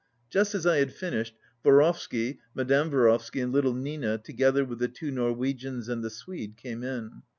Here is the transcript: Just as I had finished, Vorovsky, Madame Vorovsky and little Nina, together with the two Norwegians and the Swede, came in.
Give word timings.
Just 0.31 0.55
as 0.55 0.65
I 0.65 0.77
had 0.77 0.91
finished, 0.93 1.35
Vorovsky, 1.63 2.39
Madame 2.55 2.89
Vorovsky 2.89 3.39
and 3.39 3.51
little 3.51 3.75
Nina, 3.75 4.17
together 4.17 4.65
with 4.65 4.79
the 4.79 4.87
two 4.87 5.11
Norwegians 5.11 5.89
and 5.89 6.03
the 6.03 6.09
Swede, 6.09 6.57
came 6.57 6.81
in. 6.81 7.21